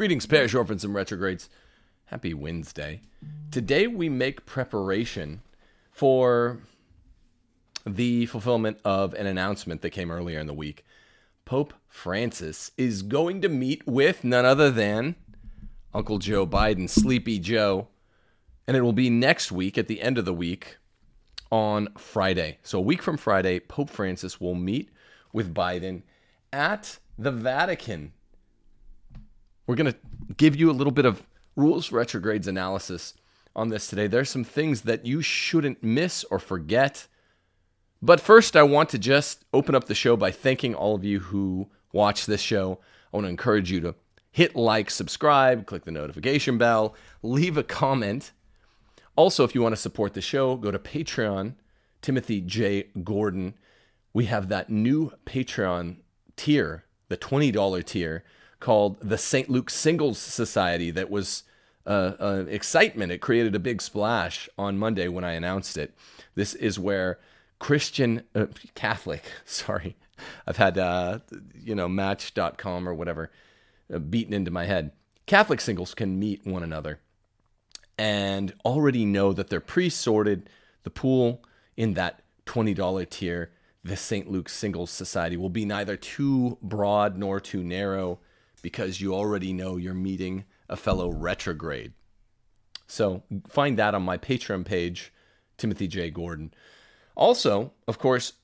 [0.00, 1.50] Greetings, pairs, orphans, and retrogrades.
[2.06, 3.02] Happy Wednesday.
[3.50, 5.42] Today we make preparation
[5.90, 6.60] for
[7.84, 10.86] the fulfillment of an announcement that came earlier in the week.
[11.44, 15.16] Pope Francis is going to meet with none other than
[15.92, 17.88] Uncle Joe Biden, Sleepy Joe,
[18.66, 20.78] and it will be next week at the end of the week
[21.52, 22.56] on Friday.
[22.62, 24.88] So, a week from Friday, Pope Francis will meet
[25.34, 26.04] with Biden
[26.54, 28.14] at the Vatican
[29.66, 29.98] we're going to
[30.36, 31.22] give you a little bit of
[31.56, 33.14] rules retrogrades analysis
[33.54, 34.06] on this today.
[34.06, 37.06] There's some things that you shouldn't miss or forget.
[38.02, 41.20] But first, I want to just open up the show by thanking all of you
[41.20, 42.78] who watch this show.
[43.12, 43.94] I want to encourage you to
[44.30, 48.32] hit like, subscribe, click the notification bell, leave a comment.
[49.16, 51.54] Also, if you want to support the show, go to Patreon,
[52.00, 52.86] Timothy J.
[53.02, 53.54] Gordon.
[54.14, 55.96] We have that new Patreon
[56.36, 58.24] tier, the $20 tier
[58.60, 59.48] called the St.
[59.50, 61.42] Luke Singles Society that was
[61.86, 63.10] uh, uh, excitement.
[63.10, 65.94] It created a big splash on Monday when I announced it.
[66.34, 67.18] This is where
[67.58, 69.96] Christian, uh, Catholic, sorry,
[70.46, 71.20] I've had, uh,
[71.54, 73.30] you know, match.com or whatever
[73.92, 74.92] uh, beaten into my head.
[75.26, 77.00] Catholic singles can meet one another
[77.96, 80.48] and already know that they're pre sorted.
[80.82, 81.42] The pool
[81.76, 83.50] in that $20 tier,
[83.84, 84.30] the St.
[84.30, 88.18] Luke Singles Society, will be neither too broad nor too narrow
[88.60, 91.92] because you already know you're meeting a fellow retrograde.
[92.86, 95.12] So find that on my Patreon page,
[95.56, 96.10] Timothy J.
[96.10, 96.52] Gordon.
[97.14, 98.34] Also, of course,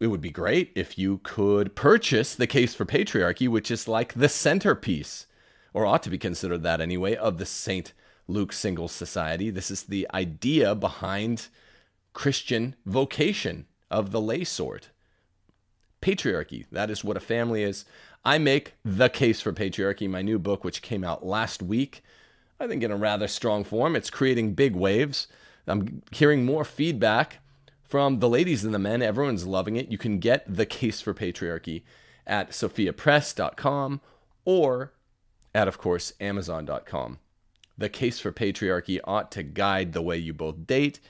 [0.00, 4.14] it would be great if you could purchase The Case for Patriarchy, which is like
[4.14, 5.26] the centerpiece,
[5.74, 7.92] or ought to be considered that anyway, of the St.
[8.28, 9.50] Luke Singles Society.
[9.50, 11.48] This is the idea behind
[12.12, 14.90] Christian vocation of the lay sort.
[16.06, 17.84] Patriarchy, that is what a family is.
[18.24, 22.04] I make The Case for Patriarchy, my new book, which came out last week.
[22.60, 23.96] I think in a rather strong form.
[23.96, 25.26] It's creating big waves.
[25.66, 27.38] I'm hearing more feedback
[27.82, 29.02] from the ladies and the men.
[29.02, 29.90] Everyone's loving it.
[29.90, 31.82] You can get The Case for Patriarchy
[32.24, 34.00] at sophiapress.com
[34.44, 34.92] or
[35.56, 37.18] at, of course, amazon.com.
[37.76, 41.00] The Case for Patriarchy ought to guide the way you both date,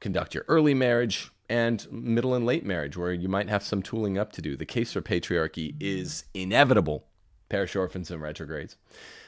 [0.00, 4.18] conduct your early marriage, and middle and late marriage, where you might have some tooling
[4.18, 4.56] up to do.
[4.56, 7.06] The case for patriarchy is inevitable.
[7.48, 8.76] Parish orphans and retrogrades.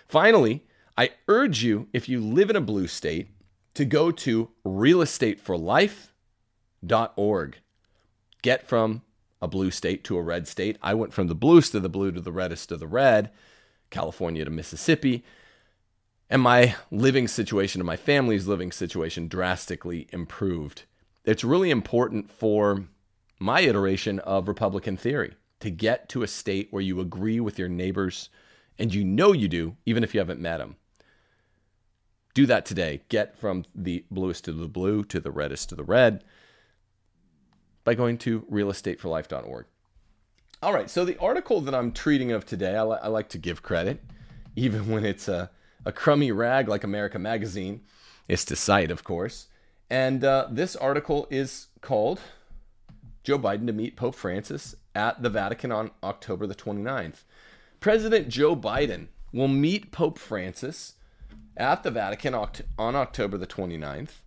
[0.09, 0.65] Finally,
[0.97, 3.29] I urge you, if you live in a blue state,
[3.75, 7.57] to go to realestateforlife.org.
[8.43, 9.03] Get from
[9.43, 10.79] a blue state to a red state.
[10.83, 13.31] I went from the bluest of the blue to the reddest of the red,
[13.91, 15.23] California to Mississippi.
[16.31, 20.85] And my living situation and my family's living situation drastically improved
[21.27, 22.85] it's really important for
[23.39, 27.69] my iteration of Republican theory to get to a state where you agree with your
[27.69, 28.31] neighbors
[28.79, 30.77] and you know you do, even if you haven't met them.
[32.35, 33.03] Do that today.
[33.09, 36.23] Get from the bluest to the blue to the reddest to the red
[37.85, 39.67] by going to realestateforlife.org.
[40.63, 43.39] All right, so the article that I'm treating of today, I, li- I like to
[43.39, 44.03] give credit,
[44.55, 45.51] even when it's a,
[45.85, 47.83] a crummy rag like America Magazine,
[48.29, 49.49] It's to cite, of course.
[49.89, 52.21] And uh, this article is called
[53.23, 57.23] Joe Biden to meet Pope Francis at the Vatican on October the 29th.
[57.81, 60.95] President Joe Biden will meet Pope Francis
[61.57, 64.21] at the Vatican on October the 29th.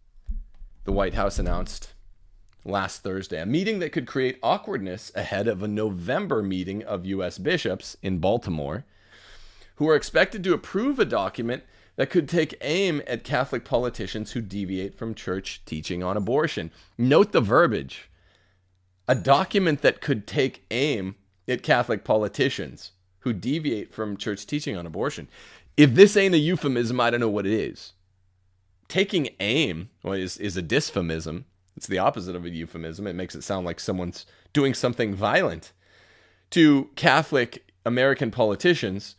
[0.85, 1.93] The White House announced
[2.65, 7.37] last Thursday a meeting that could create awkwardness ahead of a November meeting of U.S.
[7.37, 8.85] bishops in Baltimore,
[9.75, 11.63] who are expected to approve a document
[11.99, 16.71] that could take aim at Catholic politicians who deviate from church teaching on abortion.
[16.97, 18.09] Note the verbiage
[19.09, 21.15] a document that could take aim
[21.45, 25.27] at Catholic politicians who deviate from church teaching on abortion.
[25.75, 27.91] If this ain't a euphemism, I don't know what it is.
[28.87, 31.43] Taking aim well, is, is a dysphemism.
[31.75, 33.07] It's the opposite of a euphemism.
[33.07, 35.73] It makes it sound like someone's doing something violent
[36.51, 39.15] to Catholic American politicians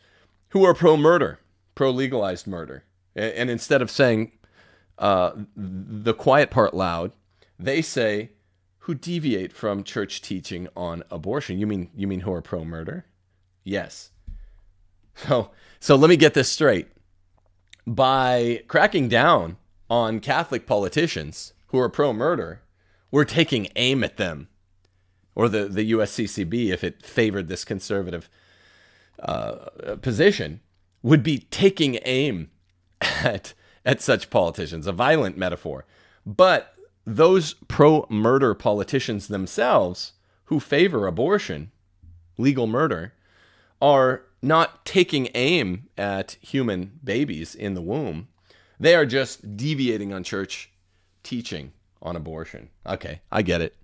[0.49, 1.37] who are pro murder
[1.81, 2.83] pro legalized murder.
[3.15, 4.33] And instead of saying
[4.99, 7.11] uh, the quiet part loud,
[7.57, 8.33] they say
[8.81, 11.57] who deviate from church teaching on abortion.
[11.57, 13.07] You mean you mean who are pro murder?
[13.63, 14.11] Yes.
[15.15, 15.49] So
[15.79, 16.87] so let me get this straight.
[17.87, 19.57] By cracking down
[19.89, 22.61] on Catholic politicians who are pro murder,
[23.09, 24.49] we're taking aim at them,
[25.33, 28.29] or the the USCCB if it favored this conservative
[29.17, 30.61] uh, position
[31.03, 32.49] would be taking aim
[33.01, 33.53] at
[33.83, 35.85] at such politicians, a violent metaphor.
[36.25, 36.75] But
[37.05, 40.13] those pro murder politicians themselves
[40.45, 41.71] who favor abortion,
[42.37, 43.13] legal murder,
[43.81, 48.27] are not taking aim at human babies in the womb.
[48.79, 50.71] They are just deviating on church
[51.23, 52.69] teaching on abortion.
[52.85, 53.75] Okay, I get it.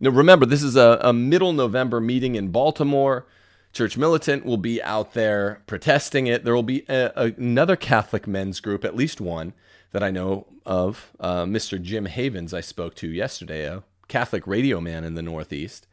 [0.00, 3.26] Now, remember, this is a, a middle November meeting in Baltimore.
[3.72, 6.44] Church Militant will be out there protesting it.
[6.44, 9.52] There will be a, a, another Catholic men's group, at least one,
[9.92, 11.12] that I know of.
[11.20, 11.80] Uh, Mr.
[11.80, 15.86] Jim Havens, I spoke to yesterday, a Catholic radio man in the Northeast,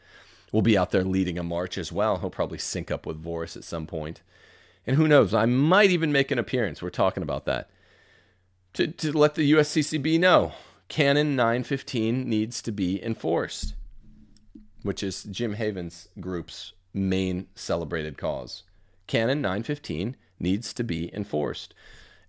[0.51, 2.17] will be out there leading a march as well.
[2.17, 4.21] He'll probably sync up with Voris at some point.
[4.87, 6.81] And who knows, I might even make an appearance.
[6.81, 7.69] We're talking about that.
[8.73, 10.53] To, to let the USCCB know
[10.87, 13.73] Canon 915 needs to be enforced,
[14.83, 18.63] which is Jim Havens' group's main celebrated cause.
[19.07, 21.73] Canon 915 needs to be enforced.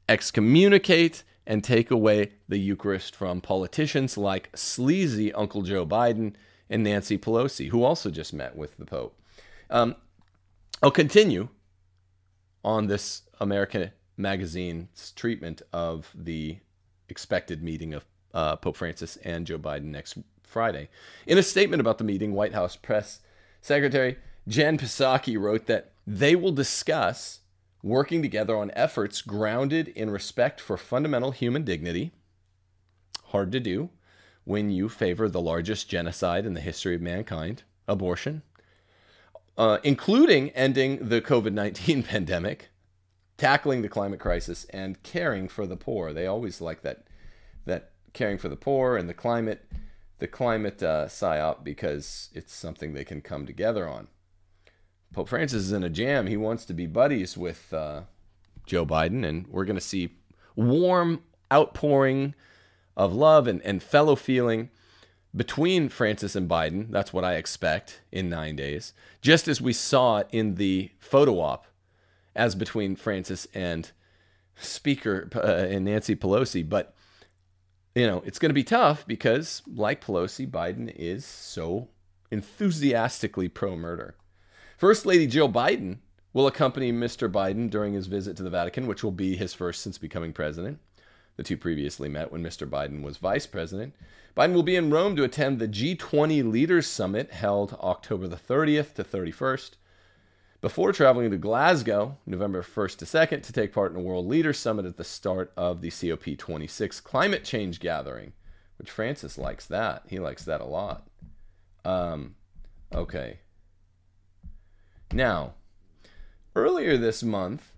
[0.08, 6.34] Excommunicate and take away the Eucharist from politicians like sleazy Uncle Joe Biden
[6.70, 9.19] and Nancy Pelosi, who also just met with the Pope.
[9.70, 9.96] Um,
[10.82, 11.49] I'll continue
[12.64, 16.58] on this American Magazine's treatment of the
[17.08, 18.04] expected meeting of
[18.34, 20.88] uh, Pope Francis and Joe Biden next Friday.
[21.26, 23.20] In a statement about the meeting, White House press
[23.61, 27.40] secretary Jen Psaki wrote that they will discuss
[27.82, 32.12] working together on efforts grounded in respect for fundamental human dignity.
[33.26, 33.90] Hard to do
[34.44, 38.40] when you favor the largest genocide in the history of mankind abortion,
[39.58, 42.70] uh, including ending the COVID 19 pandemic,
[43.36, 46.14] tackling the climate crisis, and caring for the poor.
[46.14, 47.04] They always like that,
[47.66, 49.70] that caring for the poor and the climate,
[50.20, 54.08] the climate uh, psyop because it's something they can come together on.
[55.12, 56.26] Pope Francis is in a jam.
[56.26, 58.02] He wants to be buddies with uh,
[58.66, 60.16] Joe Biden, and we're going to see
[60.55, 61.22] warm
[61.52, 62.34] outpouring
[62.96, 64.70] of love and, and fellow feeling
[65.34, 66.90] between Francis and Biden.
[66.90, 71.66] That's what I expect in nine days, just as we saw in the photo op
[72.34, 73.90] as between Francis and
[74.56, 76.69] Speaker uh, and Nancy Pelosi.
[76.69, 76.94] But,
[77.94, 81.88] you know, it's going to be tough because, like Pelosi, Biden is so
[82.31, 84.16] enthusiastically pro murder.
[84.78, 85.98] First Lady Jill Biden
[86.32, 87.28] will accompany Mr.
[87.28, 90.78] Biden during his visit to the Vatican, which will be his first since becoming president.
[91.34, 92.64] The two previously met when Mr.
[92.64, 93.92] Biden was vice president.
[94.36, 98.94] Biden will be in Rome to attend the G20 Leaders Summit held October the 30th
[98.94, 99.70] to 31st,
[100.60, 104.58] before traveling to Glasgow November 1st to 2nd to take part in a World Leaders
[104.58, 108.32] Summit at the start of the COP26 climate change gathering,
[108.76, 110.04] which Francis likes that.
[110.06, 111.08] He likes that a lot.
[111.84, 112.36] Um,
[112.94, 113.40] okay.
[115.12, 115.55] Now,
[116.55, 117.72] earlier this month,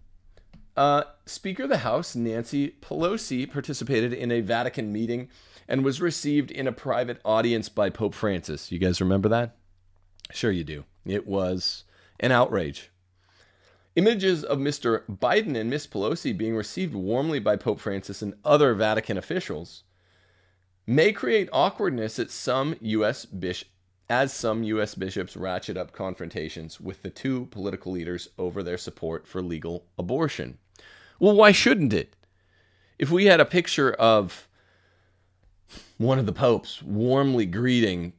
[0.77, 5.29] uh, Speaker of the House Nancy Pelosi participated in a Vatican meeting
[5.69, 8.73] and was received in a private audience by Pope Francis.
[8.73, 9.56] You guys remember that?
[10.32, 10.85] Sure, you do.
[11.06, 11.85] It was
[12.19, 12.91] an outrage.
[13.97, 15.05] Images of Mr.
[15.06, 19.83] Biden and Miss Pelosi being received warmly by Pope Francis and other Vatican officials
[20.87, 23.25] may create awkwardness at some U.S.
[23.25, 23.69] Bishop,
[24.11, 24.97] as some U.S.
[24.97, 30.59] bishops ratchet up confrontations with the two political leaders over their support for legal abortion.
[31.21, 32.15] Well, why shouldn't it?
[32.99, 34.49] If we had a picture of
[35.97, 38.12] one of the popes warmly greeting,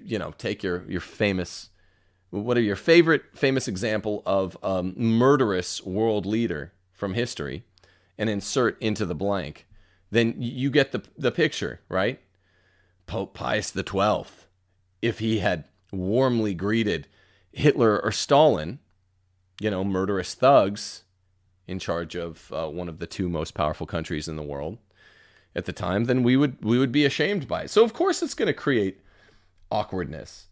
[0.00, 1.70] you know, take your, your famous,
[2.30, 7.64] what are your favorite famous example of a murderous world leader from history
[8.16, 9.66] and insert into the blank,
[10.12, 12.20] then you get the, the picture, right?
[13.06, 14.47] Pope Pius the Twelfth
[15.02, 17.08] if he had warmly greeted
[17.52, 18.78] Hitler or Stalin,
[19.60, 21.04] you know, murderous thugs
[21.66, 24.78] in charge of uh, one of the two most powerful countries in the world
[25.54, 27.70] at the time, then we would we would be ashamed by it.
[27.70, 29.00] So of course it's going to create
[29.70, 30.46] awkwardness.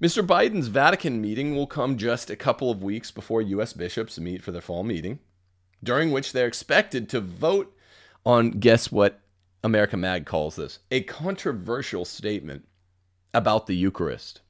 [0.00, 0.26] Mr.
[0.26, 4.50] Biden's Vatican meeting will come just a couple of weeks before US bishops meet for
[4.50, 5.18] their fall meeting,
[5.82, 7.74] during which they're expected to vote
[8.24, 9.20] on guess what
[9.62, 10.78] America Mag calls this?
[10.90, 12.66] A controversial statement
[13.32, 14.40] about the Eucharist.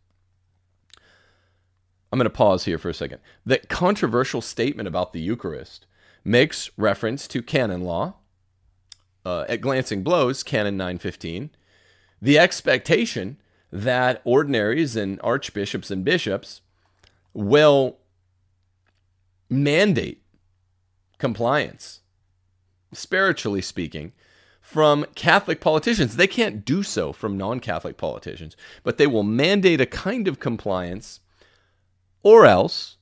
[2.12, 3.20] I'm going to pause here for a second.
[3.46, 5.86] That controversial statement about the Eucharist
[6.24, 8.14] makes reference to canon law.
[9.24, 11.50] Uh, at glancing blows, canon 915,
[12.22, 13.36] the expectation
[13.70, 16.62] that ordinaries and archbishops and bishops
[17.34, 17.98] will
[19.50, 20.22] mandate
[21.18, 22.00] compliance,
[22.92, 24.12] spiritually speaking,
[24.70, 26.14] from Catholic politicians.
[26.14, 30.38] They can't do so from non Catholic politicians, but they will mandate a kind of
[30.38, 31.18] compliance,
[32.22, 32.96] or else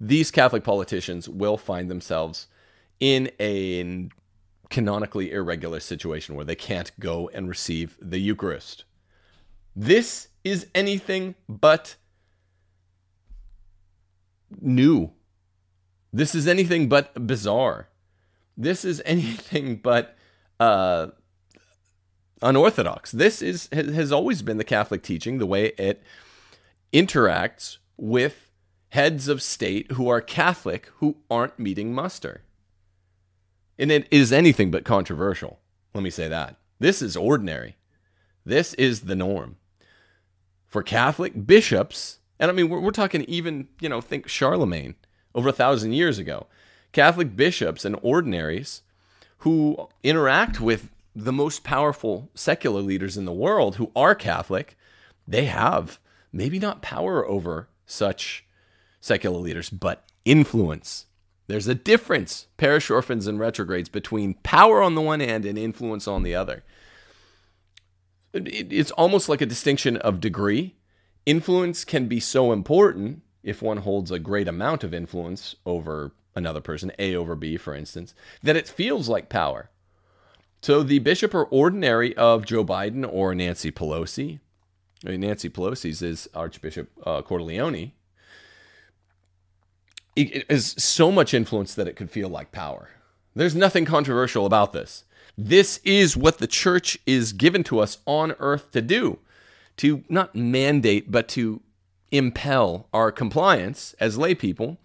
[0.00, 2.46] these Catholic politicians will find themselves
[2.98, 4.08] in a
[4.70, 8.84] canonically irregular situation where they can't go and receive the Eucharist.
[9.76, 11.96] This is anything but
[14.62, 15.12] new.
[16.10, 17.88] This is anything but bizarre.
[18.56, 20.14] This is anything but
[20.60, 21.08] uh,
[22.42, 23.12] unorthodox.
[23.12, 26.02] This is has always been the Catholic teaching, the way it
[26.92, 28.50] interacts with
[28.90, 32.42] heads of state who are Catholic who aren't meeting muster.
[33.78, 35.60] And it is anything but controversial.
[35.94, 36.56] Let me say that.
[36.78, 37.76] This is ordinary.
[38.44, 39.56] This is the norm.
[40.66, 44.94] For Catholic bishops, and I mean, we're, we're talking even, you know, think Charlemagne
[45.34, 46.46] over a thousand years ago.
[46.92, 48.82] Catholic bishops and ordinaries
[49.38, 54.76] who interact with the most powerful secular leaders in the world who are Catholic,
[55.26, 55.98] they have
[56.32, 58.44] maybe not power over such
[59.00, 61.06] secular leaders, but influence.
[61.46, 66.06] There's a difference, parish orphans and retrogrades, between power on the one hand and influence
[66.06, 66.62] on the other.
[68.34, 70.76] It's almost like a distinction of degree.
[71.24, 76.60] Influence can be so important if one holds a great amount of influence over another
[76.60, 79.70] person, A over B, for instance, that it feels like power.
[80.62, 84.40] So the bishop or ordinary of Joe Biden or Nancy Pelosi,
[85.06, 87.92] I mean, Nancy Pelosi's is Archbishop uh, Cordileone,
[90.16, 92.88] it is so much influence that it could feel like power.
[93.36, 95.04] There's nothing controversial about this.
[95.36, 99.20] This is what the church is given to us on earth to do
[99.78, 101.62] to not mandate, but to
[102.10, 104.78] impel our compliance as lay people.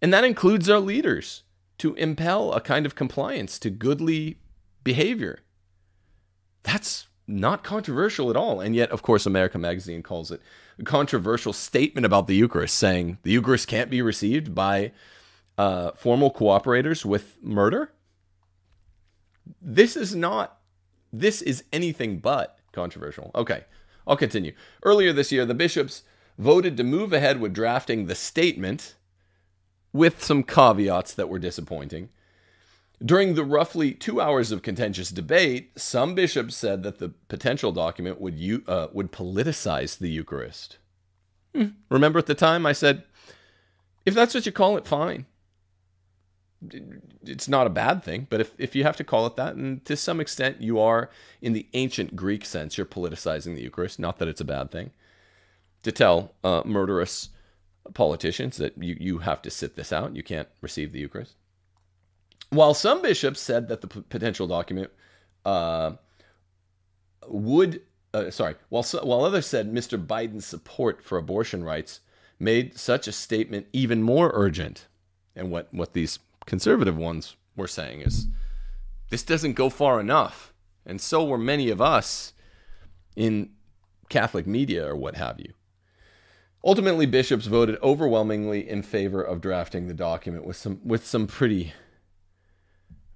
[0.00, 1.42] And that includes our leaders
[1.78, 4.38] to impel a kind of compliance to goodly
[4.84, 5.40] behavior.
[6.62, 8.60] That's not controversial at all.
[8.60, 10.40] And yet, of course, America Magazine calls it
[10.78, 14.92] a controversial statement about the Eucharist, saying the Eucharist can't be received by
[15.58, 17.92] uh, formal cooperators with murder.
[19.60, 20.58] This is not,
[21.12, 23.30] this is anything but controversial.
[23.34, 23.64] Okay,
[24.06, 24.52] I'll continue.
[24.82, 26.02] Earlier this year, the bishops
[26.38, 28.94] voted to move ahead with drafting the statement
[29.92, 32.10] with some caveats that were disappointing.
[33.04, 38.20] During the roughly two hours of contentious debate, some bishops said that the potential document
[38.20, 40.78] would, uh, would politicize the Eucharist.
[41.54, 41.68] Hmm.
[41.90, 43.04] Remember at the time I said,
[44.06, 45.26] if that's what you call it, fine.
[47.22, 49.84] It's not a bad thing, but if, if you have to call it that, and
[49.84, 51.10] to some extent you are,
[51.42, 54.90] in the ancient Greek sense, you're politicizing the Eucharist, not that it's a bad thing,
[55.82, 57.28] to tell uh, murderous
[57.94, 61.34] politicians that you, you have to sit this out, you can't receive the Eucharist.
[62.50, 64.90] While some bishops said that the p- potential document
[65.44, 65.92] uh,
[67.26, 67.82] would,
[68.14, 70.04] uh, sorry, while, so, while others said Mr.
[70.04, 72.00] Biden's support for abortion rights
[72.38, 74.86] made such a statement even more urgent.
[75.34, 78.26] And what, what these conservative ones were saying is
[79.10, 80.52] this doesn't go far enough.
[80.84, 82.32] And so were many of us
[83.16, 83.50] in
[84.08, 85.52] Catholic media or what have you.
[86.66, 91.72] Ultimately, bishops voted overwhelmingly in favor of drafting the document with some with some pretty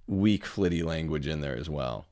[0.07, 2.07] weak flitty language in there as well.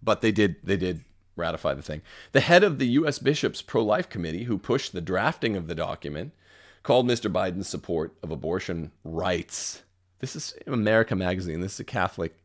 [0.00, 1.04] But they did they did
[1.34, 2.00] ratify the thing.
[2.30, 6.32] The head of the US Bishops pro-life committee who pushed the drafting of the document
[6.84, 7.30] called Mr.
[7.30, 9.82] Biden's support of abortion rights.
[10.20, 11.60] This is America magazine.
[11.60, 12.36] This is a Catholic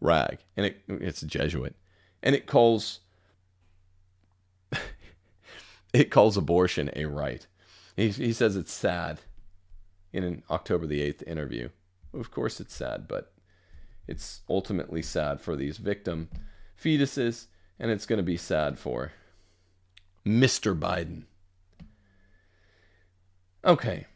[0.00, 1.76] rag and it, it's a Jesuit.
[2.20, 2.98] And it calls
[5.92, 7.46] it calls abortion a right.
[7.96, 9.20] He, he says it's sad
[10.12, 11.68] in an October the 8th interview.
[12.14, 13.32] Of course, it's sad, but
[14.06, 16.28] it's ultimately sad for these victim
[16.82, 17.46] fetuses,
[17.78, 19.12] and it's going to be sad for
[20.24, 20.78] Mr.
[20.78, 21.24] Biden.
[23.64, 24.06] Okay.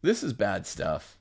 [0.00, 1.16] This is bad stuff.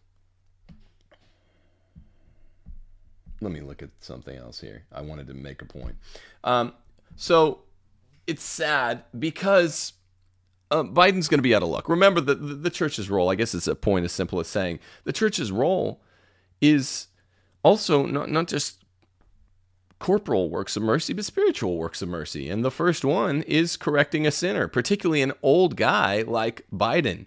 [3.41, 4.83] Let me look at something else here.
[4.91, 5.95] I wanted to make a point.
[6.43, 6.73] Um,
[7.15, 7.61] so
[8.31, 9.91] it's sad because
[10.71, 11.89] uh, Biden's going to be out of luck.
[11.89, 14.79] Remember that the, the church's role, I guess it's a point as simple as saying
[15.03, 16.01] the church's role
[16.61, 17.07] is
[17.61, 18.85] also not, not just
[20.00, 22.50] corporal works of mercy, but spiritual works of mercy.
[22.50, 27.25] And the first one is correcting a sinner, particularly an old guy like Biden.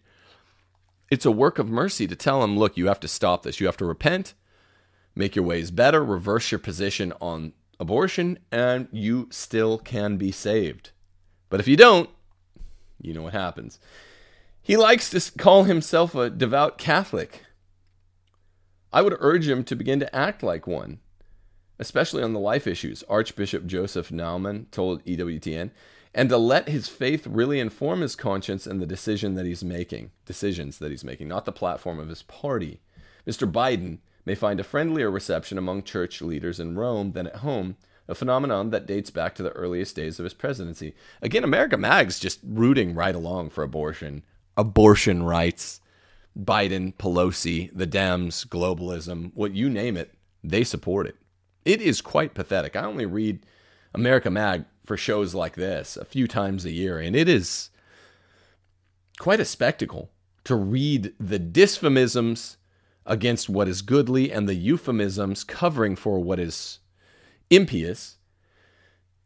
[1.11, 3.61] It's a work of mercy to tell him, look, you have to stop this.
[3.61, 4.33] You have to repent,
[5.15, 10.91] make your ways better, reverse your position on abortion, and you still can be saved.
[11.55, 12.11] But if you don't,
[13.01, 13.79] you know what happens.
[14.61, 17.45] He likes to call himself a devout Catholic.
[18.93, 20.99] I would urge him to begin to act like one,
[21.79, 25.71] especially on the life issues, Archbishop Joseph Naumann told EWTN,
[26.13, 30.11] and to let his faith really inform his conscience and the decision that he's making,
[30.27, 32.81] decisions that he's making, not the platform of his party.
[33.29, 33.49] Mr.
[33.49, 37.77] Biden may find a friendlier reception among church leaders in Rome than at home
[38.09, 40.95] a phenomenon that dates back to the earliest days of his presidency.
[41.23, 44.23] Again, America Mag's just rooting right along for abortion
[44.57, 45.81] abortion rights,
[46.39, 51.17] Biden, Pelosi, the Dems, globalism, what you name it, they support it.
[51.65, 52.77] It is quite pathetic.
[52.77, 53.45] I only read
[53.95, 57.71] America Mag for shows like this a few times a year, and it is
[59.19, 60.11] quite a spectacle
[60.45, 62.57] to read the dysphemisms
[63.07, 66.81] against what is goodly and the euphemisms covering for what is
[67.55, 68.17] impious.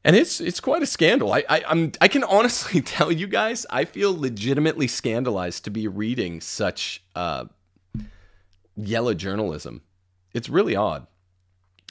[0.04, 1.32] And it's it's quite a scandal.
[1.32, 5.88] I, I am I can honestly tell you guys, I feel legitimately scandalized to be
[5.88, 7.47] reading such uh,
[8.76, 9.82] yellow journalism.
[10.32, 11.06] It's really odd.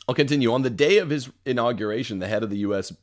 [0.08, 0.54] I'll continue.
[0.54, 2.94] On the day of his inauguration, the head of the U.S.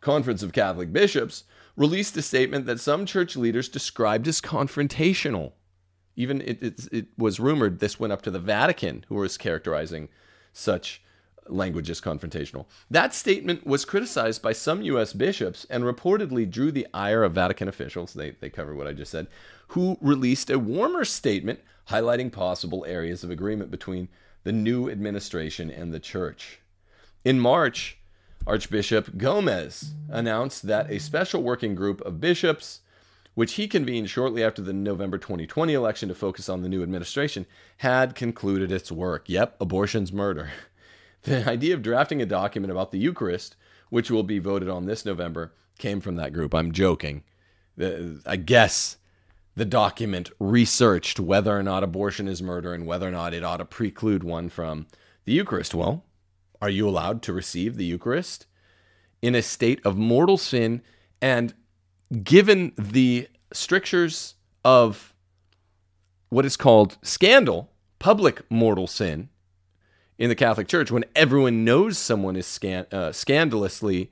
[0.00, 1.44] Conference of Catholic Bishops
[1.76, 5.52] released a statement that some church leaders described as confrontational.
[6.16, 10.10] Even it, it, it was rumored this went up to the Vatican, who was characterizing
[10.52, 11.02] such
[11.50, 12.66] language is confrontational.
[12.90, 15.12] That statement was criticized by some U.S.
[15.12, 18.12] bishops and reportedly drew the ire of Vatican officials.
[18.12, 19.26] They, they cover what I just said,
[19.68, 24.08] who released a warmer statement highlighting possible areas of agreement between
[24.44, 26.60] the new administration and the church.
[27.24, 27.98] In March,
[28.46, 32.80] Archbishop Gomez announced that a special working group of bishops
[33.34, 37.46] which he convened shortly after the November 2020 election to focus on the new administration,
[37.78, 39.28] had concluded its work.
[39.28, 40.50] Yep, abortion's murder.
[41.22, 43.56] The idea of drafting a document about the Eucharist,
[43.88, 46.54] which will be voted on this November, came from that group.
[46.54, 47.22] I'm joking.
[48.26, 48.98] I guess
[49.56, 53.56] the document researched whether or not abortion is murder and whether or not it ought
[53.56, 54.86] to preclude one from
[55.24, 55.74] the Eucharist.
[55.74, 56.04] Well,
[56.60, 58.46] are you allowed to receive the Eucharist
[59.22, 60.82] in a state of mortal sin
[61.22, 61.54] and
[62.22, 64.34] given the strictures
[64.64, 65.14] of
[66.28, 69.29] what is called scandal, public mortal sin
[70.20, 74.10] in the Catholic Church, when everyone knows someone is scan- uh, scandalously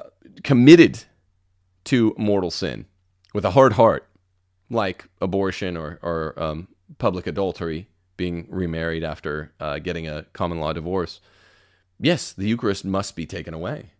[0.00, 0.08] uh,
[0.42, 1.04] committed
[1.84, 2.86] to mortal sin
[3.34, 4.08] with a hard heart,
[4.70, 10.72] like abortion or, or um, public adultery, being remarried after uh, getting a common law
[10.72, 11.20] divorce,
[12.00, 13.90] yes, the Eucharist must be taken away.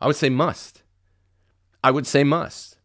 [0.00, 0.82] I would say must.
[1.82, 2.76] I would say must.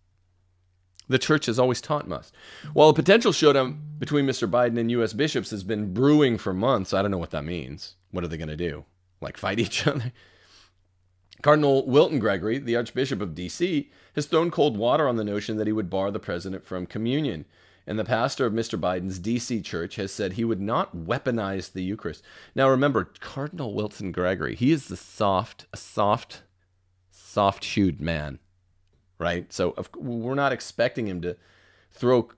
[1.09, 2.33] The church has always taught must.
[2.73, 4.49] While a potential showdown between Mr.
[4.49, 5.13] Biden and U.S.
[5.13, 7.95] bishops has been brewing for months, I don't know what that means.
[8.11, 8.85] What are they going to do?
[9.21, 10.11] Like fight each other?
[11.41, 15.67] Cardinal Wilton Gregory, the Archbishop of D.C., has thrown cold water on the notion that
[15.67, 17.45] he would bar the president from communion.
[17.85, 18.77] And the pastor of Mr.
[18.77, 19.61] Biden's D.C.
[19.61, 22.23] church has said he would not weaponize the Eucharist.
[22.53, 26.41] Now remember, Cardinal Wilton Gregory, he is the soft, soft,
[27.11, 28.39] soft shoed man
[29.19, 29.51] right?
[29.51, 31.35] So we're not expecting him to
[31.91, 32.29] throw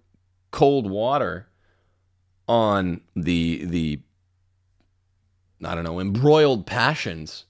[0.51, 1.47] cold water
[2.47, 4.01] on the the
[5.63, 7.45] I don't know embroiled passions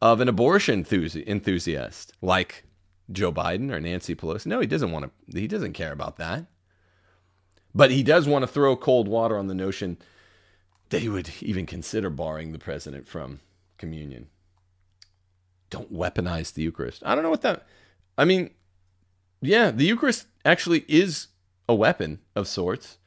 [0.00, 2.64] of an abortion enthusiast like
[3.10, 4.46] Joe Biden or Nancy Pelosi.
[4.46, 5.40] No, he doesn't want to.
[5.40, 6.46] He doesn't care about that.
[7.74, 9.98] But he does want to throw cold water on the notion
[10.90, 13.40] that he would even consider barring the president from
[13.78, 14.28] communion.
[15.70, 17.02] Don't weaponize the Eucharist.
[17.04, 17.66] I don't know what that.
[18.18, 18.50] I mean,
[19.42, 21.28] yeah, the Eucharist actually is
[21.68, 22.98] a weapon of sorts.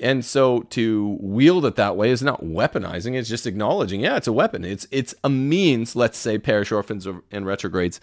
[0.00, 4.26] And so to wield it that way is not weaponizing, it's just acknowledging, yeah, it's
[4.26, 4.64] a weapon.
[4.64, 8.00] It's it's a means, let's say parish orphans and retrogrades,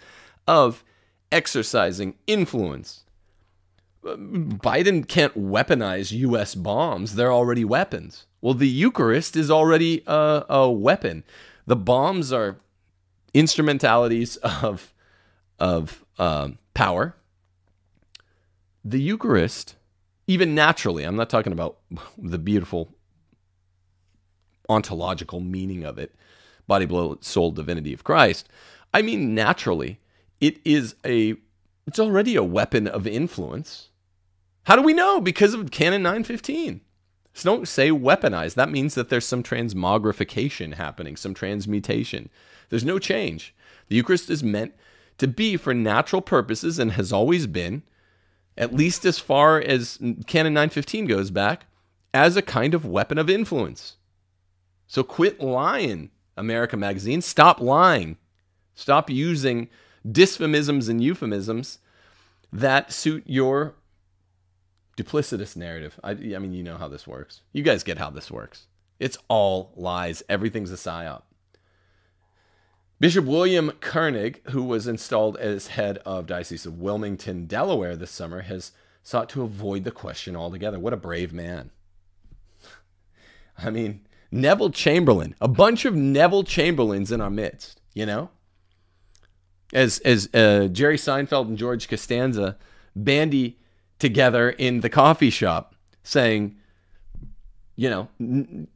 [0.48, 0.82] of
[1.30, 3.04] exercising influence.
[4.02, 7.14] Biden can't weaponize US bombs.
[7.14, 8.26] They're already weapons.
[8.40, 11.24] Well, the Eucharist is already a, a weapon.
[11.66, 12.56] The bombs are
[13.34, 14.94] instrumentalities of
[15.58, 17.14] of um, power
[18.84, 19.76] the Eucharist,
[20.26, 21.78] even naturally, I'm not talking about
[22.18, 22.94] the beautiful
[24.68, 26.14] ontological meaning of it,
[26.66, 28.48] body, blood, soul, divinity of Christ.
[28.94, 30.00] I mean, naturally,
[30.40, 31.34] it is a,
[31.86, 33.90] it's already a weapon of influence.
[34.64, 35.20] How do we know?
[35.20, 36.80] Because of Canon 915.
[37.34, 38.54] So don't say weaponized.
[38.54, 42.28] That means that there's some transmogrification happening, some transmutation.
[42.68, 43.54] There's no change.
[43.88, 44.74] The Eucharist is meant
[45.18, 47.82] to be for natural purposes and has always been
[48.56, 51.66] at least as far as Canon 915 goes back,
[52.14, 53.96] as a kind of weapon of influence.
[54.86, 57.22] So quit lying, America Magazine.
[57.22, 58.18] Stop lying.
[58.74, 59.68] Stop using
[60.06, 61.78] dysphemisms and euphemisms
[62.52, 63.74] that suit your
[64.96, 65.98] duplicitous narrative.
[66.04, 67.40] I, I mean, you know how this works.
[67.52, 68.66] You guys get how this works.
[69.00, 70.22] It's all lies.
[70.28, 71.22] Everything's a psyop.
[73.02, 78.42] Bishop William Koenig, who was installed as head of Diocese of Wilmington, Delaware this summer,
[78.42, 78.70] has
[79.02, 80.78] sought to avoid the question altogether.
[80.78, 81.72] What a brave man.
[83.58, 88.30] I mean, Neville Chamberlain, a bunch of Neville Chamberlains in our midst, you know?
[89.72, 92.56] As, as uh, Jerry Seinfeld and George Costanza
[92.94, 93.58] bandy
[93.98, 96.54] together in the coffee shop saying,
[97.74, 98.68] you know,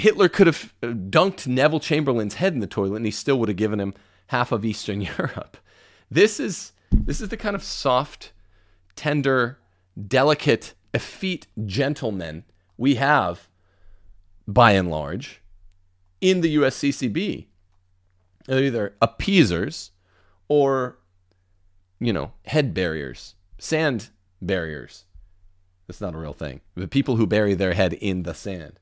[0.00, 3.48] Hitler could have uh, dunked Neville Chamberlain's head in the toilet and he still would
[3.48, 3.94] have given him
[4.28, 5.56] half of Eastern Europe.
[6.10, 8.32] This is this is the kind of soft,
[8.96, 9.58] tender,
[10.08, 12.44] delicate, effete gentlemen
[12.76, 13.48] we have
[14.48, 15.40] by and large
[16.20, 17.46] in the USCCB.
[18.46, 19.92] They're either appeasers
[20.48, 20.98] or
[22.00, 24.08] you know, head barriers, sand
[24.40, 25.04] barriers.
[25.86, 26.62] That's not a real thing.
[26.74, 28.79] The people who bury their head in the sand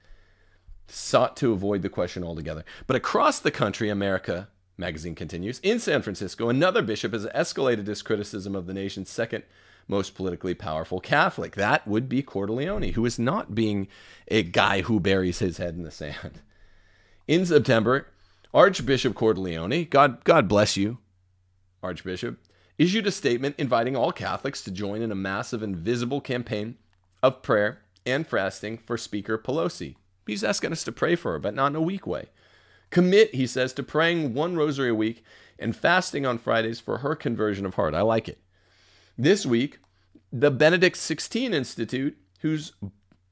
[0.88, 2.64] sought to avoid the question altogether.
[2.86, 8.02] But across the country, America magazine continues, in San Francisco, another bishop has escalated his
[8.02, 9.44] criticism of the nation's second
[9.88, 11.56] most politically powerful Catholic.
[11.56, 13.88] That would be Cordileone, who is not being
[14.28, 16.40] a guy who buries his head in the sand.
[17.26, 18.06] In September,
[18.54, 20.98] Archbishop Cordileone, God, God bless you,
[21.82, 22.38] Archbishop,
[22.76, 26.76] issued a statement inviting all Catholics to join in a massive and visible campaign
[27.22, 29.96] of prayer and fasting for Speaker Pelosi.
[30.28, 32.26] He's asking us to pray for her, but not in a weak way.
[32.90, 35.24] Commit, he says, to praying one rosary a week
[35.58, 37.94] and fasting on Fridays for her conversion of heart.
[37.94, 38.38] I like it.
[39.16, 39.78] This week,
[40.30, 42.72] the Benedict XVI Institute, whose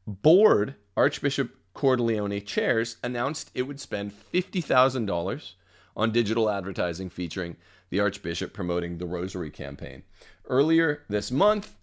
[0.06, 5.52] board Archbishop Cordileone chairs, announced it would spend $50,000
[5.96, 7.56] on digital advertising featuring
[7.90, 10.02] the Archbishop promoting the Rosary campaign.
[10.48, 11.75] Earlier this month,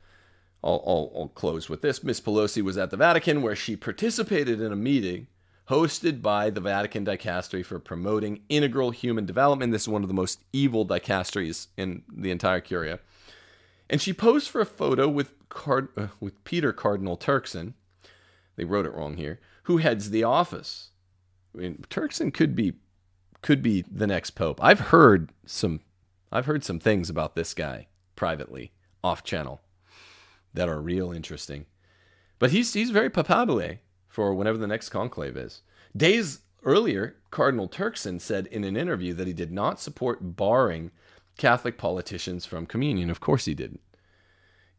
[0.63, 4.61] I'll, I'll, I'll close with this Miss Pelosi was at the Vatican where she participated
[4.61, 5.27] in a meeting
[5.69, 9.71] hosted by the Vatican Dicastery for Promoting Integral Human Development.
[9.71, 12.99] This is one of the most evil dicasteries in the entire Curia.
[13.89, 17.73] And she posed for a photo with, Card- uh, with Peter Cardinal Turkson.
[18.55, 19.39] They wrote it wrong here.
[19.63, 20.89] Who heads the office?
[21.53, 22.73] I mean, Turkson could be
[23.41, 24.63] could be the next pope.
[24.63, 25.81] I've heard some
[26.31, 28.71] I've heard some things about this guy privately,
[29.03, 29.61] off channel,
[30.53, 31.65] that are real interesting.
[32.39, 35.61] But he's he's very papabile for whenever the next conclave is.
[35.95, 40.91] Days earlier, Cardinal Turkson said in an interview that he did not support barring
[41.37, 43.09] Catholic politicians from communion.
[43.09, 43.81] Of course he didn't.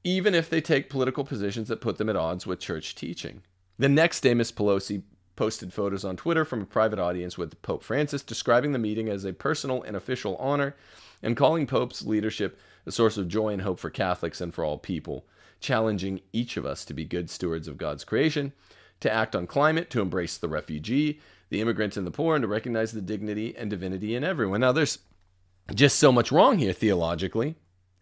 [0.04, 3.42] Even if they take political positions that put them at odds with church teaching.
[3.78, 5.02] The next day, Miss Pelosi
[5.34, 9.24] posted photos on Twitter from a private audience with Pope Francis, describing the meeting as
[9.24, 10.76] a personal and official honor
[11.22, 14.78] and calling Pope's leadership a source of joy and hope for Catholics and for all
[14.78, 15.26] people,
[15.64, 18.52] challenging each of us to be good stewards of God's creation,
[19.00, 22.48] to act on climate, to embrace the refugee, the immigrant, and the poor, and to
[22.48, 24.60] recognize the dignity and divinity in everyone.
[24.60, 24.98] Now, there's
[25.74, 27.56] just so much wrong here theologically.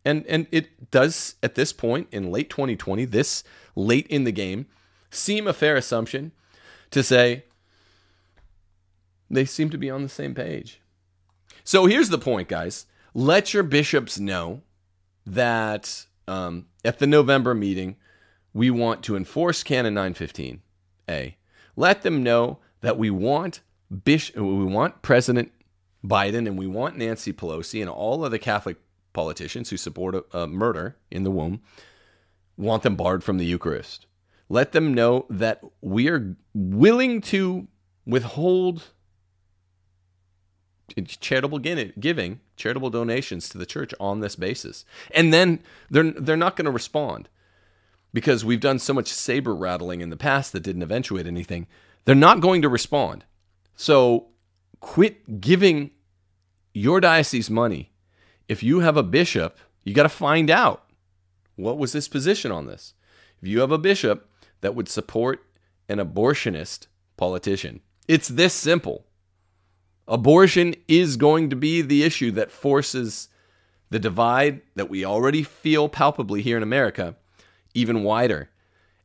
[0.04, 3.44] And, and it does, at this point in late 2020, this
[3.76, 4.66] late in the game,
[5.10, 6.32] seem a fair assumption
[6.90, 7.44] to say
[9.30, 10.80] they seem to be on the same page.
[11.62, 12.86] So here's the point, guys.
[13.14, 14.62] Let your bishops know
[15.24, 17.96] that um, at the November meeting,
[18.52, 21.34] we want to enforce Canon 915A.
[21.76, 23.60] Let them know that we want
[24.04, 25.52] Bishop, we want President
[26.04, 28.76] Biden and we want Nancy Pelosi and all other Catholic
[29.12, 31.60] politicians who support a, a murder in the womb,
[32.56, 34.06] want them barred from the Eucharist.
[34.48, 37.68] Let them know that we are willing to
[38.06, 38.90] withhold
[41.20, 44.84] charitable giving, charitable donations to the church on this basis.
[45.12, 47.28] And then they're they're not going to respond
[48.12, 51.66] because we've done so much saber rattling in the past that didn't eventuate anything.
[52.04, 53.24] They're not going to respond.
[53.74, 54.28] So
[54.80, 55.92] quit giving
[56.74, 57.92] your diocese money.
[58.48, 60.84] If you have a bishop, you got to find out
[61.56, 62.94] what was his position on this.
[63.40, 64.28] If you have a bishop
[64.60, 65.44] that would support
[65.88, 69.06] an abortionist politician, it's this simple.
[70.08, 73.28] Abortion is going to be the issue that forces
[73.90, 77.14] the divide that we already feel palpably here in America
[77.74, 78.50] even wider.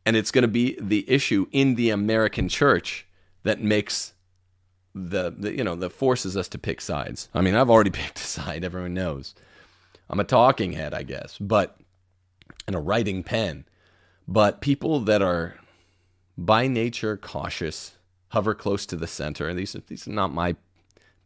[0.06, 3.06] And it's going to be the issue in the American church
[3.44, 4.14] that makes
[4.96, 7.30] the, the you know that forces us to pick sides.
[7.34, 9.36] I mean, I've already picked a side, everyone knows.
[10.10, 11.78] I'm a talking head, I guess, but
[12.66, 13.66] and a writing pen.
[14.28, 15.56] But people that are
[16.38, 17.94] by nature cautious,
[18.30, 19.54] hover close to the center.
[19.54, 20.56] These these are not my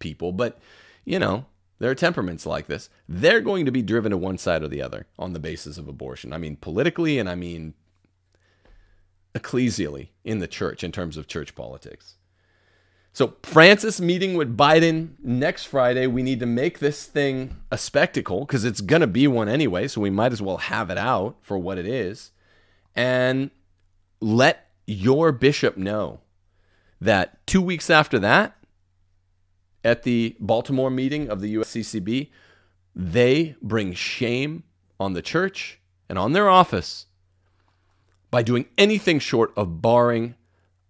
[0.01, 0.59] people, but
[1.05, 1.45] you know,
[1.79, 2.89] there are temperaments like this.
[3.07, 5.87] They're going to be driven to one side or the other on the basis of
[5.87, 6.33] abortion.
[6.33, 7.73] I mean, politically, and I mean
[9.33, 12.17] ecclesially in the church in terms of church politics.
[13.13, 16.07] So, Francis meeting with Biden next Friday.
[16.07, 19.87] We need to make this thing a spectacle because it's going to be one anyway.
[19.87, 22.31] So, we might as well have it out for what it is.
[22.95, 23.51] And
[24.21, 26.21] let your bishop know
[27.01, 28.55] that two weeks after that,
[29.83, 32.29] at the Baltimore meeting of the USCCB,
[32.95, 34.63] they bring shame
[34.99, 37.07] on the church and on their office
[38.29, 40.35] by doing anything short of barring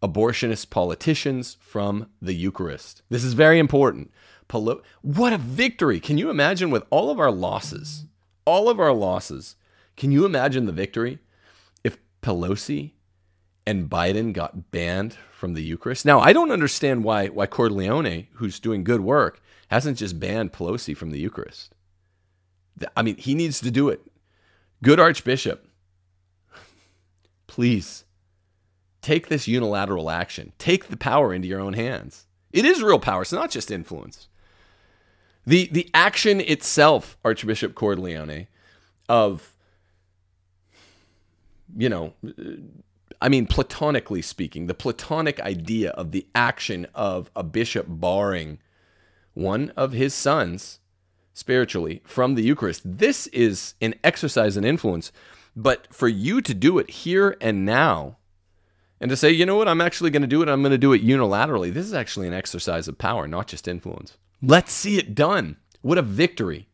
[0.02, 3.04] abortionist politicians from the Eucharist.
[3.10, 4.12] This is very important.
[4.48, 6.00] Pelo- what a victory!
[6.00, 8.06] Can you imagine with all of our losses,
[8.46, 9.56] all of our losses,
[9.96, 11.20] can you imagine the victory
[11.84, 12.94] if Pelosi
[13.66, 16.06] and Biden got banned from the Eucharist?
[16.06, 20.96] Now, I don't understand why why Cordileone, who's doing good work, hasn't just banned Pelosi
[20.96, 21.74] from the Eucharist.
[22.96, 24.02] I mean, he needs to do it.
[24.84, 25.68] Good Archbishop,
[27.48, 28.06] please
[29.02, 30.54] take this unilateral action.
[30.58, 32.26] Take the power into your own hands.
[32.52, 34.28] It is real power, it's not just influence.
[35.46, 38.48] The, the action itself, Archbishop Cordileone,
[39.10, 39.56] of,
[41.76, 42.14] you know,
[43.22, 48.58] I mean, platonically speaking, the platonic idea of the action of a bishop barring
[49.34, 50.80] one of his sons
[51.34, 52.82] spiritually from the Eucharist.
[52.84, 55.12] This is an exercise in influence.
[55.56, 58.18] But for you to do it here and now,
[59.00, 60.78] and to say, you know what, I'm actually going to do it, I'm going to
[60.78, 64.18] do it unilaterally, this is actually an exercise of power, not just influence.
[64.42, 65.58] Let's see it done.
[65.82, 66.70] What a victory.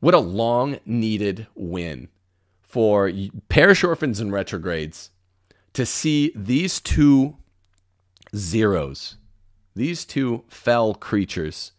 [0.00, 2.08] What a long needed win
[2.60, 3.10] for
[3.48, 5.10] parish orphans and retrogrades
[5.74, 7.36] to see these two
[8.34, 9.16] zeros,
[9.74, 11.72] these two fell creatures,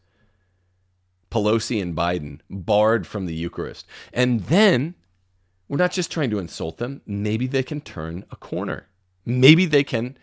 [1.31, 3.87] Pelosi and Biden, barred from the Eucharist.
[4.11, 4.95] And then
[5.67, 7.01] we're not just trying to insult them.
[7.05, 8.87] Maybe they can turn a corner.
[9.25, 10.17] Maybe they can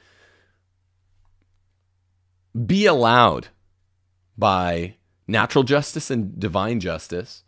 [2.66, 3.48] be allowed
[4.36, 7.44] by natural justice and divine justice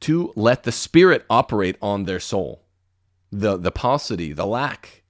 [0.00, 2.64] to let the spirit operate on their soul.
[3.30, 5.01] The, the paucity, the lack,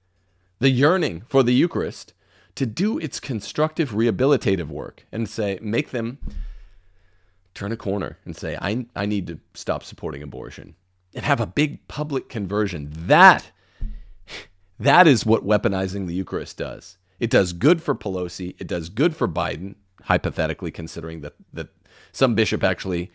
[0.63, 2.13] the yearning for the Eucharist
[2.55, 6.19] to do its constructive rehabilitative work and say, make them
[7.53, 10.75] turn a corner and say, I, I need to stop supporting abortion
[11.13, 12.93] and have a big public conversion.
[12.95, 13.51] That
[14.79, 16.97] that is what weaponizing the Eucharist does.
[17.19, 18.55] It does good for Pelosi.
[18.57, 21.67] It does good for Biden, hypothetically considering that that
[22.13, 23.11] some bishop actually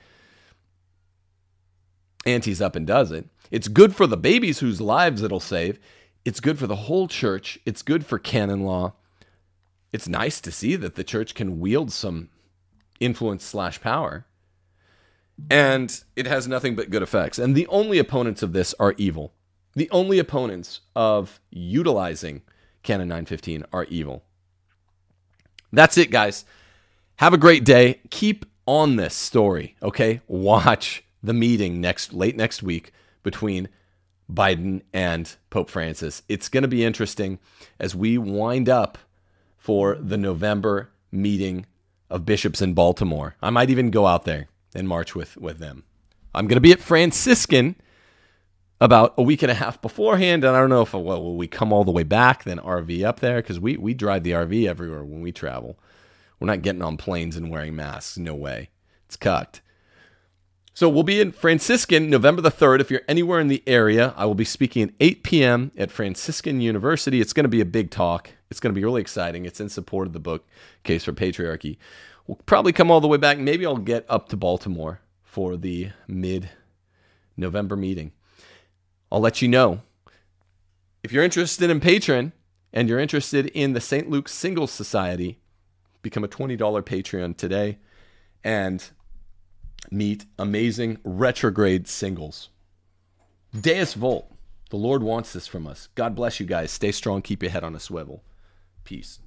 [2.27, 3.27] antes up and does it.
[3.51, 5.79] It's good for the babies whose lives it'll save.
[6.25, 7.59] It's good for the whole church.
[7.65, 8.95] It's good for canon law.
[9.93, 12.29] It's nice to see that the church can wield some
[13.01, 14.27] influence slash power
[15.51, 17.39] and it has nothing but good effects.
[17.39, 19.33] And the only opponents of this are evil.
[19.75, 22.43] The only opponents of utilizing
[22.83, 24.25] Canon 915 are evil.
[25.73, 26.45] That's it, guys.
[27.17, 28.01] Have a great day.
[28.11, 30.21] Keep on this story, okay?
[30.27, 33.69] Watch the meeting next late next week between
[34.33, 36.23] Biden and Pope Francis.
[36.29, 37.39] It's going to be interesting
[37.79, 38.99] as we wind up
[39.57, 41.67] for the November meeting
[42.11, 43.37] of bishops in Baltimore.
[43.43, 45.85] I might even go out there and march with with them.
[46.35, 47.77] I'm going to be at Franciscan
[48.81, 51.49] about a week and a half beforehand, and I don't know if well will we
[51.49, 54.67] come all the way back then RV up there because we we drive the RV
[54.69, 55.79] everywhere when we travel.
[56.39, 58.17] We're not getting on planes and wearing masks.
[58.17, 58.71] No way.
[59.07, 59.61] It's cucked.
[60.79, 62.79] So we'll be in Franciscan November the 3rd.
[62.79, 65.73] If you're anywhere in the area, I will be speaking at 8 p.m.
[65.77, 67.21] at Franciscan University.
[67.21, 68.31] It's going to be a big talk.
[68.49, 69.45] It's going to be really exciting.
[69.45, 70.47] It's in support of the book,
[70.85, 71.79] Case for Patriarchy.
[72.29, 73.39] We'll probably come all the way back.
[73.39, 76.49] Maybe I'll get up to Baltimore for the mid
[77.37, 78.13] November meeting.
[79.11, 79.81] I'll let you know.
[81.03, 82.31] If you're interested in Patreon
[82.73, 84.09] and you're interested in the St.
[84.09, 85.41] Luke's Singles Society,
[86.03, 87.79] become a $20 Patreon today
[88.45, 88.91] and
[89.91, 92.51] meet amazing retrograde singles.
[93.59, 94.31] Deus Vult.
[94.71, 95.89] The Lord wants this from us.
[95.95, 96.71] God bless you guys.
[96.71, 97.23] Stay strong.
[97.23, 98.23] Keep your head on a swivel.
[98.85, 99.21] Peace.